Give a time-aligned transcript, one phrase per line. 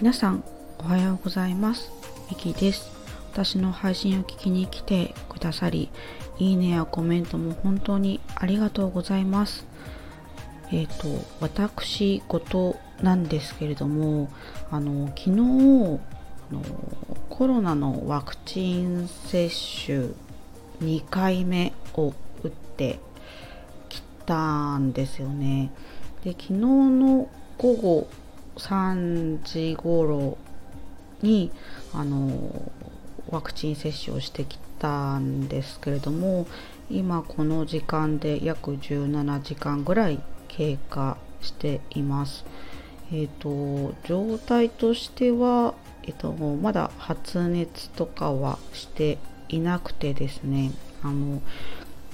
[0.00, 0.44] 皆さん
[0.78, 1.90] おはようございます。
[2.30, 2.88] ミキです。
[3.32, 5.90] 私の配信を聞きに来てくださり
[6.38, 9.66] いいねやコメントも本当にありがとうございます。
[10.70, 14.30] えっ、ー、と私事なんですけれども
[14.70, 16.00] あの昨日あの
[17.28, 19.50] コロナのワクチン接
[19.84, 20.10] 種
[20.80, 23.00] 2回目を打って
[23.88, 25.72] きたんですよね。
[26.22, 28.08] で昨日の午後
[28.58, 30.36] 3時頃
[31.22, 31.50] に
[31.92, 32.70] あの
[33.30, 36.46] ワクチン接種をしてきたんですけれども
[36.90, 42.44] 今この時間で約17時間ぐらい経過しています。
[43.12, 50.72] えっ、ー、と状態としては、えっ、ー、と、まだ発熱とかはしていなくてですね
[51.02, 51.40] あの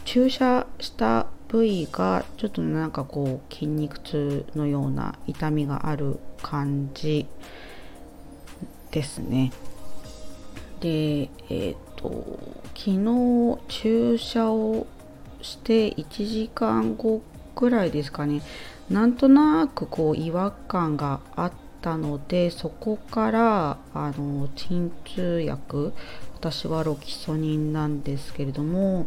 [0.05, 7.28] 注射した部位がちょっとなんかこう筋肉痛のような痛みがある感じ
[8.91, 9.53] ですね。
[10.81, 12.41] で、えっ、ー、と
[12.75, 14.89] 昨日注射を
[15.43, 17.23] して1時間後
[17.55, 18.43] くらいですかね
[18.91, 25.93] なんとなくこう違和感があったのでそこからあの鎮痛薬
[26.34, 29.06] 私はロキソニンなんですけれども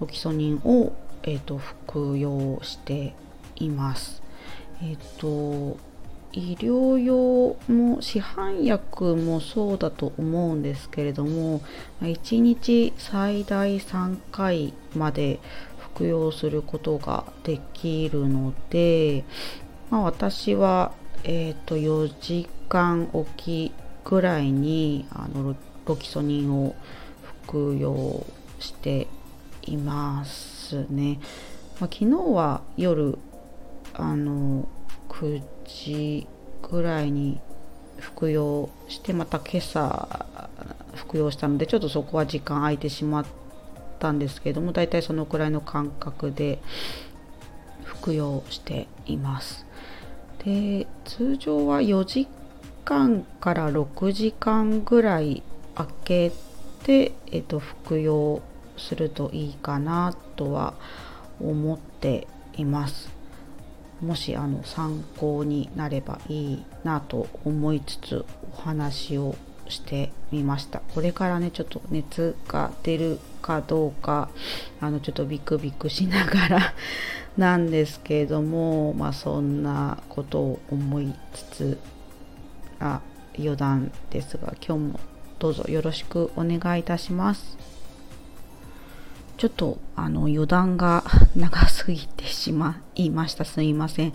[0.00, 3.14] ロキソニンをえーと、服用して
[3.56, 4.22] います。
[4.82, 5.78] えっ、ー、と
[6.32, 11.62] 医療用も市販薬もそうだと思うんですけれども
[12.02, 15.40] 1日最大3回まで
[15.78, 19.24] 服用することができるので、
[19.90, 20.92] まあ、私は、
[21.24, 23.72] えーと、4時間おき
[24.04, 26.76] ぐらいにあのロキソニンを
[27.46, 28.26] 服用
[28.58, 29.06] して
[29.62, 30.55] います。
[30.74, 31.18] ですね。
[31.80, 33.18] まあ、昨日は夜
[33.94, 34.68] あの
[35.08, 36.26] 9時
[36.62, 37.40] ぐらいに
[37.98, 40.26] 服用してまた今朝
[40.94, 43.26] 服用したのでちょっとそこは時間空いてしまっ
[43.98, 46.58] たんですけどもだいたいそのくらいの感覚で
[47.84, 49.66] 服用しています。
[50.44, 52.28] で通常は4時
[52.84, 55.42] 間から6時間ぐらい
[55.74, 56.32] 空け
[56.84, 58.42] て、えっと、服用
[58.78, 60.74] するといいかなとは
[61.40, 62.26] 思って
[62.56, 63.10] います
[64.00, 69.36] もしあの参考になればいいなと思いつつお話を
[69.68, 74.28] してみましたこれからねちょっと熱が出るかどうか
[74.80, 76.74] あのちょっとビクビクしながら
[77.36, 81.78] なんですけれどもまあそんなことを思いつつ
[82.80, 83.00] あ
[83.38, 85.00] 余談ですが今日も
[85.38, 87.75] どうぞよろしくお願いいたします。
[89.36, 91.04] ちょっとあの余談が
[91.36, 93.44] 長すぎてしまいました。
[93.44, 94.12] すいません。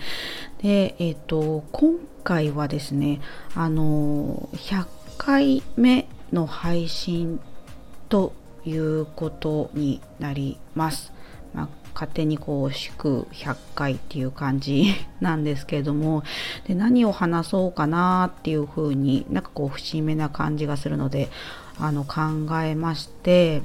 [0.61, 3.21] で、えっ、ー、と、今回はですね、
[3.55, 4.87] あの、100
[5.17, 7.39] 回目の配信
[8.09, 8.33] と
[8.65, 11.13] いうことになります。
[11.53, 14.85] まあ、勝手にこう祝100回っていう感じ
[15.19, 16.23] なんですけれども
[16.65, 21.29] で何を話そうかなっていうふうになんかこう節目な感じがするので
[21.77, 22.21] あの考
[22.61, 23.63] えまして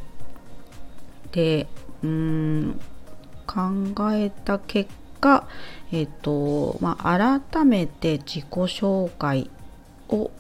[1.32, 1.66] で
[2.02, 2.80] うん
[3.46, 5.48] 考えた結果
[5.92, 9.50] えっ、とまあ改めて自己紹介
[10.08, 10.30] を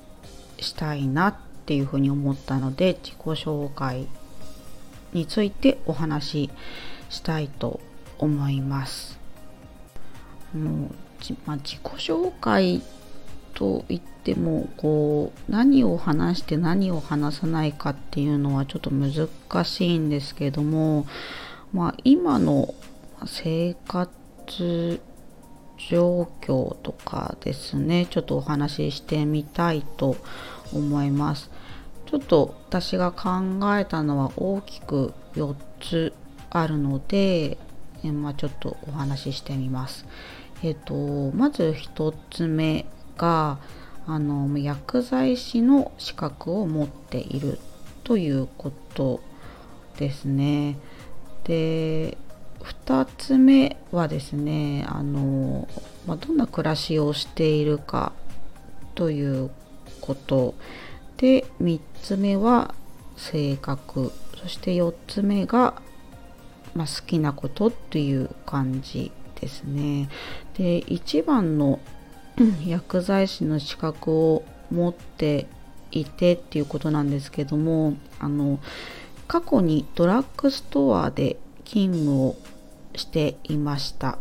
[0.58, 1.36] したいなっ
[1.66, 4.06] ていうふうに思ったので自己紹介
[5.12, 6.50] についてお話し
[7.10, 7.80] したいと
[8.18, 9.18] 思います。
[10.54, 10.94] もう
[11.46, 12.82] まあ、自己紹介
[13.56, 19.28] と言ってもこう何を話して何を話さないかっていうのはちょっと難
[19.64, 21.06] しいんですけども、
[21.72, 22.74] まあ、今の
[23.24, 25.00] 生活
[25.88, 30.16] 状況とかですねちょっとお話ししてみたいと
[30.72, 31.50] 思います。
[32.04, 33.40] ちょっと私が考
[33.76, 36.12] えたのは大きく4つ
[36.50, 37.58] あるので、
[38.04, 40.06] えまあ、ちょっとお話ししてみます。
[40.62, 42.86] えっ、とまず1つ目
[43.16, 43.58] が
[44.06, 47.58] あの薬剤師の資格を持っている
[48.04, 49.20] ということ
[49.98, 50.78] ですね。
[51.44, 52.16] で
[52.60, 55.68] 2つ目はですねあの、
[56.06, 58.12] まあ、どんな暮らしをしているか
[58.94, 59.50] という
[60.00, 60.54] こと
[61.16, 62.74] で3つ目は
[63.16, 65.80] 性格そして4つ目が、
[66.74, 69.10] まあ、好きなことっていう感じ
[69.40, 70.08] ですね。
[70.56, 71.80] で1番の
[72.66, 75.46] 薬剤師の資格を持って
[75.90, 78.58] いてっていうことなんですけどもあの
[79.28, 82.36] 過去にドラッグストアで勤務を
[82.94, 84.18] していました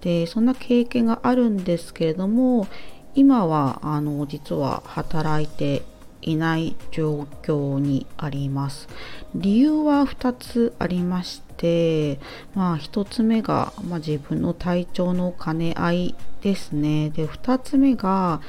[0.00, 2.66] でそんな経験があるんですけれども
[3.14, 5.82] 今はあの実は働いて
[6.22, 8.88] いない状況にあります。
[9.34, 12.18] 理由は2つありまして、
[12.54, 17.10] まあ、1つ目が、まあ、自分の体調の兼ね合いですね。
[17.10, 18.40] で2つ目が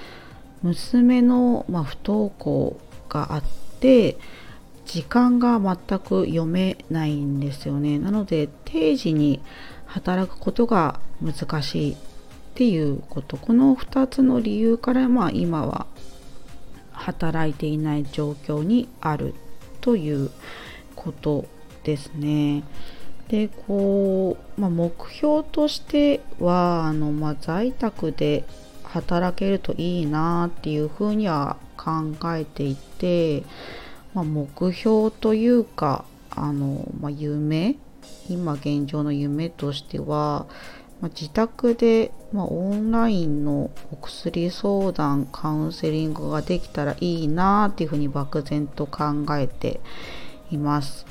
[0.63, 2.79] 娘の、まあ、不登校
[3.09, 3.43] があっ
[3.79, 4.17] て
[4.85, 7.99] 時間が全く読めないんですよね。
[7.99, 9.39] なので定時に
[9.85, 11.95] 働くことが難しいっ
[12.55, 15.85] ていうことこの2つの理由からまあ今は
[16.91, 19.35] 働いていない状況にある
[19.81, 20.31] という
[20.95, 21.45] こと
[21.83, 22.63] ですね。
[23.29, 28.45] でこう、まあ、目標としてはあの、まあ、在宅で
[28.83, 33.43] 働けるといいなっていうふうには考えていて、
[34.13, 37.75] まあ、目標というかあの、まあ、夢
[38.29, 40.45] 今現状の夢としては、
[41.01, 49.79] まあ、自宅で、まあ、オンラインのお薬相談カウンセリングができたらいいなっていうふうに漠然と考えて
[50.51, 51.05] います。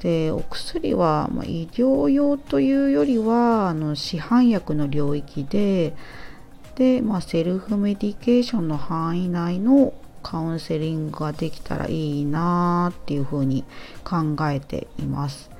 [0.00, 5.94] でお薬は、まあ、医療用というよりはあの市販薬の領域で
[6.74, 9.92] で、まあ、セルフメディケーションの範囲内の
[10.22, 13.64] カウンセリングができたらいいなっていうふうに
[14.04, 15.50] 考えています。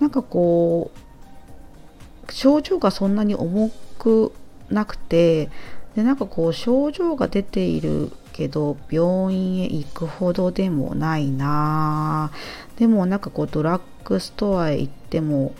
[0.00, 4.32] なんかこう症状がそんなに重く
[4.70, 5.48] なくて
[5.96, 12.30] でなんかこう症状が出ているけど病院へ行くほどでもないな。
[12.76, 15.52] でもなんかこうドラッグストアへ行っても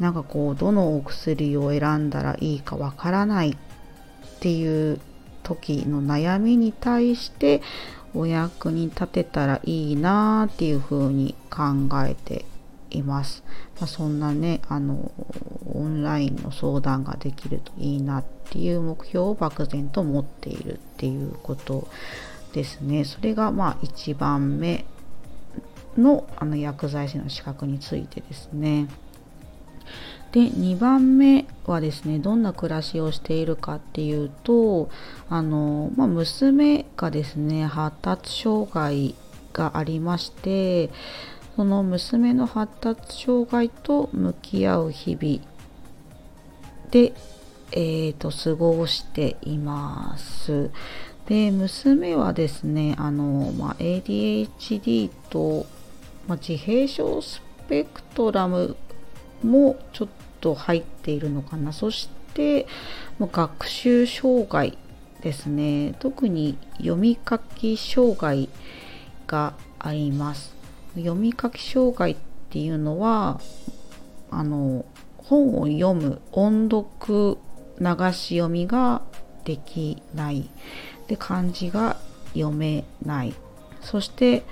[0.00, 3.56] なんかこうどのお薬を選んだらいいかわからないっ
[4.40, 5.00] ていう
[5.44, 7.62] 時の悩みに対して
[8.14, 12.44] お役に立てたらいいなっていうふうに考えて
[12.94, 13.42] います。
[13.80, 15.10] まあ、そんなねあの
[15.72, 21.88] オンラインの相談ができるといいなっていう目標を漠然と持っているっていうこと
[22.52, 23.04] ですね。
[23.04, 24.84] それがまあ1番目
[25.98, 28.88] のあの薬剤師の資格についてですね。
[30.32, 34.90] で2番目はですねどんな暮らしをしているかっていうと
[35.28, 39.14] あの、まあ、娘がですね発達障害
[39.52, 40.90] がありまして
[41.56, 45.40] その娘の発達障害と向き合う日々
[46.90, 47.12] で、
[47.70, 50.70] えーと、過ごしています。
[51.26, 55.66] で娘はですねあの、まあ、ADHD と、
[56.26, 58.76] まあ、自閉症スペクトラム
[59.42, 60.08] もちょっ
[60.40, 61.72] と入っているのかな。
[61.72, 62.66] そして
[63.20, 64.76] 学習障害
[65.22, 65.94] ですね。
[66.00, 68.48] 特に読み書き障害
[69.26, 70.53] があります。
[70.96, 72.16] 読み書き障害っ
[72.50, 73.40] ていうのは
[74.30, 74.84] あの
[75.18, 77.38] 本を読む音読
[77.78, 79.02] 流し読みが
[79.44, 80.48] できない。
[81.08, 81.96] で漢字が
[82.34, 83.34] 読めない。
[83.80, 84.42] そして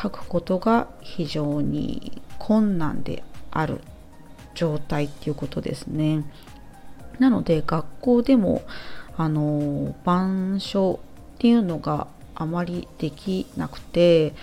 [0.00, 3.80] 書くことが非常に困難である。
[4.56, 6.24] 状態っていうことですね。
[7.20, 8.62] なので学校でも
[9.16, 10.98] あの板書
[11.36, 14.34] っていうのがあまりできなくて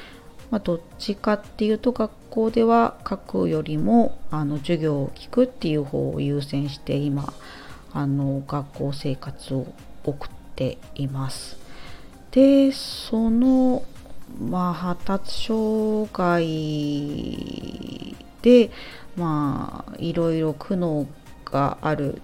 [0.54, 7.34] まあ、どっちかっていうと学校では書くよりもあの授業を聞くっていう方を優先して今
[7.92, 9.66] あの学校生活を
[10.04, 11.58] 送っています。
[12.30, 13.82] でその、
[14.48, 18.70] まあ、発達障害で
[19.16, 21.08] まあいろいろ苦悩
[21.46, 22.22] がある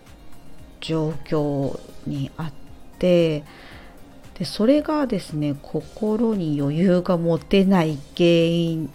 [0.82, 2.54] 状況にあっ
[3.00, 3.44] て
[4.40, 8.90] でそれがですね心に余裕が持てない原因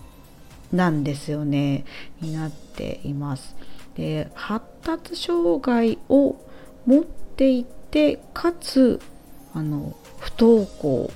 [0.72, 1.84] なんですよね
[2.20, 3.54] になっています。
[3.94, 6.36] で発達障害を
[6.86, 9.00] 持っていてかつ
[9.52, 11.12] あの不登校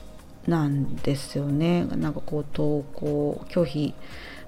[0.47, 3.94] なんですよねなんかこう登校拒否、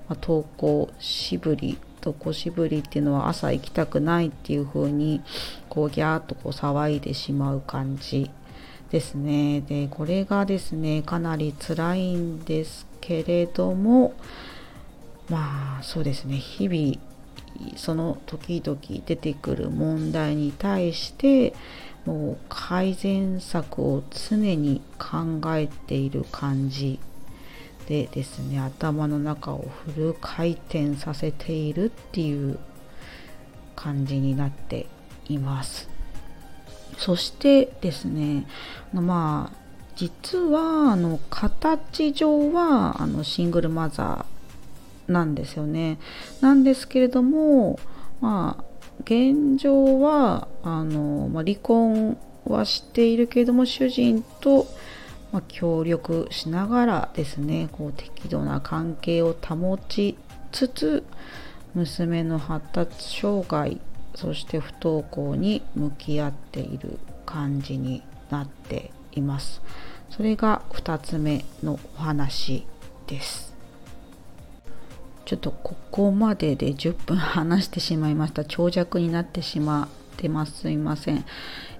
[0.08, 5.20] まあ、登校しぶり登校しぶりっていうのは朝行きたくないっていう風に
[5.68, 8.30] こうギャーッとこう騒いでしまう感じ
[8.90, 9.61] ですね。
[9.61, 14.14] で、これがですね、かなり辛いんですけれども、
[15.28, 17.11] まあそうですね、日々
[17.76, 21.54] その時々出てくる問題に対して
[22.04, 26.99] もう改善策を常に考えている感じ
[27.87, 32.59] でですね頭の中をフル回転させているっていう
[33.76, 34.87] 感じになって
[35.28, 35.89] います。
[37.00, 38.47] そしてですね
[38.92, 39.57] まあ
[39.97, 45.99] 実はあの形上はあのシングルマザーなんですよね。
[46.40, 47.78] なんですけれども
[48.21, 48.64] まあ
[49.02, 54.66] 現状はあの、まあ、離婚はしているけれども主人と、
[55.33, 60.16] まあ、協力しながらですねこう適度な関係を保ち
[60.52, 61.04] つつ
[61.75, 63.80] 娘の発達障害
[64.14, 69.62] そして不登校に向き合っている感じになっています。
[70.10, 72.66] それが2つ目のお話
[73.06, 73.54] です。
[75.24, 78.44] ちょっとここまでで10分 話してしまいました。
[78.44, 80.60] 長尺になってしまってます。
[80.60, 81.24] すいません。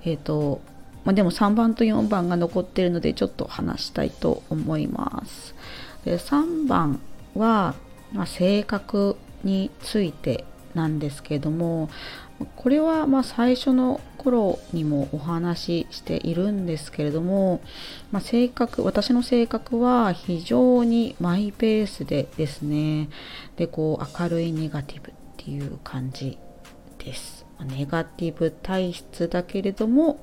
[0.04, 0.60] えっ、ー、と
[1.04, 5.54] まあ、でも3番と4番が残ってるのでちょっと話したいと思います。
[6.04, 7.00] で3番
[7.34, 7.75] は、
[8.12, 10.44] まあ、性格について
[10.75, 11.91] なんですけども
[12.57, 17.61] これはま最初の頃にもお話ししているんですけれども、
[18.12, 23.09] まあ、性格私の性格は非常にマイペースでですね
[23.57, 26.39] でこう明るいネガティブっていう感じ
[26.99, 27.41] です。
[27.65, 30.19] ネガティブ体質だけれども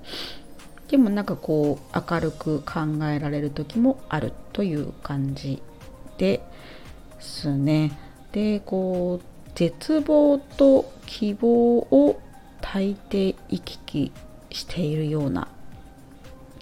[0.88, 5.62] でもなんかこう明るく考えられる時もあるという感じ
[6.18, 6.42] で
[7.20, 7.92] すね。
[8.32, 9.26] でこう
[9.58, 12.22] 絶望と希望を
[12.62, 14.12] 焚いて行き来
[14.52, 15.48] しているような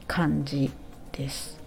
[0.07, 0.71] 感じ
[1.11, 1.59] です。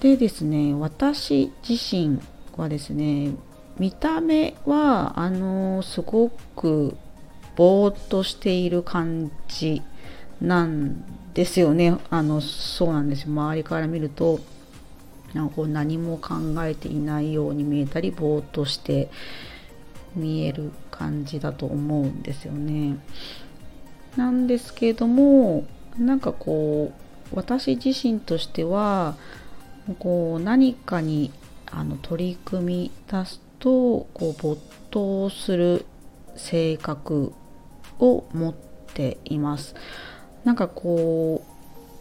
[0.00, 2.18] でですね私自身
[2.56, 3.32] はですね
[3.78, 6.96] 見た目はあのすごく
[7.54, 9.82] ぼーっとしている感じ
[10.40, 14.40] なんですよねあのそうなんですよ周りから見ると
[15.34, 16.34] なんかこう何も考
[16.64, 19.10] えていないように見えたりぼーっとして
[20.14, 22.96] 見える感じだと思うんですよね。
[24.16, 25.64] なんですけれども
[25.98, 26.92] なんかこ
[27.32, 29.16] う私自身としては
[29.98, 31.32] こう何かに
[31.70, 35.86] あの取り組み出すとこう没頭する
[36.36, 37.32] 性格
[37.98, 38.54] を持っ
[38.94, 39.74] ています。
[40.44, 41.52] なんかこう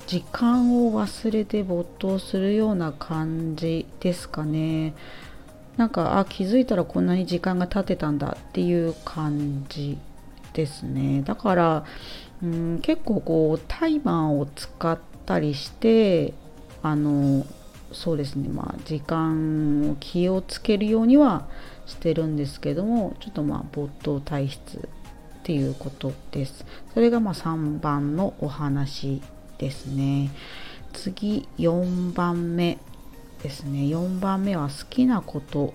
[0.08, 4.94] 時間を忘れて没頭するような感じですかね。
[5.78, 9.98] なんかあ気づいたらこんなに時間が経ってたんだっていう感じ
[10.54, 11.22] ですね。
[11.24, 11.86] だから
[12.44, 16.34] うん結構こうタイマーを使ったりして
[16.84, 17.46] あの
[17.92, 18.50] そうですね。
[18.50, 21.48] まあ時間を気をつけるようには
[21.86, 24.82] してるんですけどもちょっとまあ没頭体質っ
[25.44, 26.66] ていうことです。
[26.94, 29.22] それがまあ3番のお話
[29.58, 30.32] ですね。
[30.94, 32.78] 次4番目
[33.42, 35.74] ですね4番目は好きなこと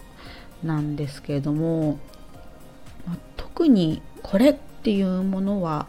[0.62, 1.98] なんですけれども、
[3.06, 5.86] まあ、特にこれっていうものは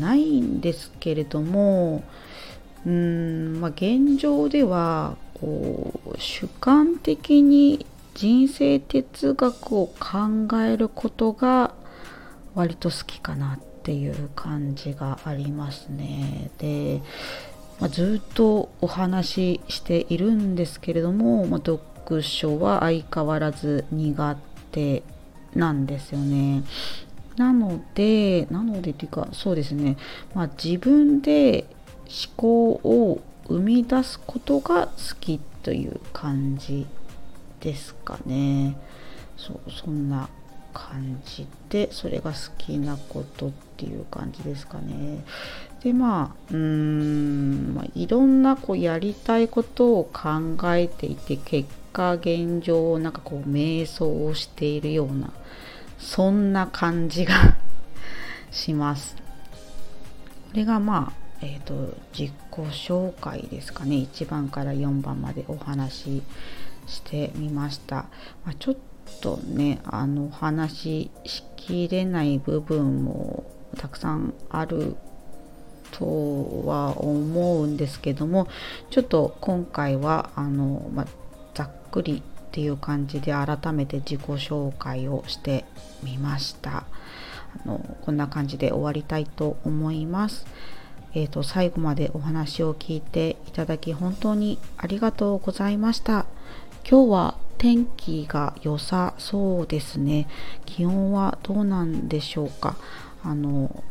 [0.00, 2.02] ないんですけれども
[2.86, 11.74] うん、まあ、現状ではこう主観的に人生哲学を考えることが
[12.54, 16.50] 割と好きかなっていう感じがありますね。
[16.58, 17.02] で
[17.80, 24.36] まあ、ずっとお話ししているんですけれども、まあ、読書は相変わらず苦
[24.72, 25.02] 手
[25.54, 26.62] なんですよね。
[27.36, 29.96] なので、なのでというか、そうですね、
[30.34, 31.66] まあ、自分で
[32.04, 36.86] 思考を生み出すことが好きという感じ
[37.60, 38.76] ですかね。
[39.36, 40.28] そうそんな
[40.72, 45.24] 感じでそれが好きなことっていう感じですかね。
[45.84, 55.30] でまあうーん、まあ、いろんなこうやりたいことを考えていて結果現状をなんかこう瞑想をしているような
[55.98, 57.56] そんな感じが
[58.50, 59.16] します。
[59.16, 59.22] こ
[60.54, 66.22] れがまあえーと、自己紹介ですかね1番から4番までお話し
[66.86, 68.06] してみました、
[68.46, 68.76] まあ、ちょっ
[69.20, 73.44] とねあの話しきれない部分も
[73.76, 74.96] たくさんある
[75.98, 78.48] とは思うんですけども
[78.90, 81.06] ちょっと今回はあの、ま
[81.54, 85.64] ざっくりっていう感じで改めて自己紹介をして
[86.02, 86.84] みました。
[87.64, 90.46] あのこんな感じで終わりたいと思います。
[91.14, 96.26] えーと、と最後までお話を聞いていただき本当にありがとうございました。
[96.88, 100.28] 今日は天気が良さそうですね。
[100.66, 102.76] 気温はどうなんでしょうか。
[103.22, 103.82] あの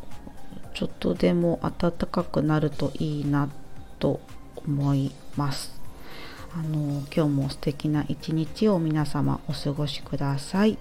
[0.74, 3.50] ちょっとでも暖かくなるといいな
[4.00, 4.20] と
[4.56, 5.82] 思います。
[6.56, 10.77] あの今日も素敵な一日を皆様お過ごしください。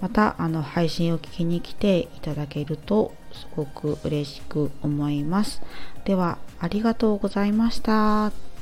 [0.00, 5.62] またあの配信を聞きに来ていただけるとすごく嬉しく思います。
[6.04, 8.55] ではありがとうございました。